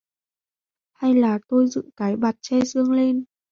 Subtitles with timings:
[0.93, 3.23] Hay là tôi dựng cái bạt che sương lên